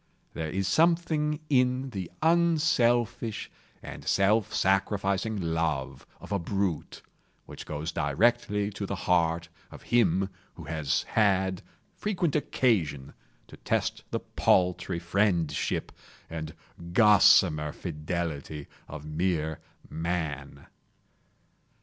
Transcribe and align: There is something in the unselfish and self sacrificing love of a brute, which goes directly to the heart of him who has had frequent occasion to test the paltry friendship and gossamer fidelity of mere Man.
There 0.33 0.49
is 0.49 0.67
something 0.67 1.41
in 1.47 1.91
the 1.91 2.09
unselfish 2.23 3.51
and 3.83 4.03
self 4.03 4.51
sacrificing 4.51 5.39
love 5.39 6.07
of 6.19 6.31
a 6.31 6.39
brute, 6.39 7.03
which 7.45 7.67
goes 7.67 7.91
directly 7.91 8.71
to 8.71 8.87
the 8.87 8.95
heart 9.05 9.47
of 9.69 9.83
him 9.93 10.29
who 10.55 10.63
has 10.63 11.03
had 11.03 11.61
frequent 11.93 12.35
occasion 12.35 13.13
to 13.45 13.57
test 13.57 14.03
the 14.09 14.21
paltry 14.21 14.97
friendship 14.97 15.91
and 16.31 16.55
gossamer 16.93 17.71
fidelity 17.71 18.65
of 18.87 19.05
mere 19.05 19.59
Man. 19.87 20.65